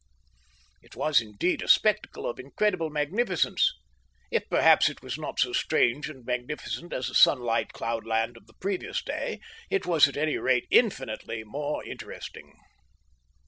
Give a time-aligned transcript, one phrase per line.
[0.81, 3.71] It was indeed a spectacle of incredible magnificence.
[4.31, 8.55] If perhaps it was not so strange and magnificent as the sunlit cloudland of the
[8.55, 12.55] previous day, it was at any rate infinitely more interesting.